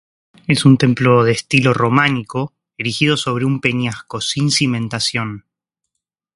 [0.47, 5.45] Es un templo de estilo románico, erigido sobre un peñasco, sin cimentación.